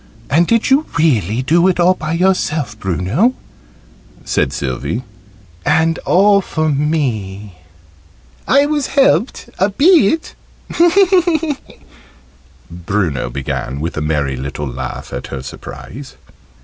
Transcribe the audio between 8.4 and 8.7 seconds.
"I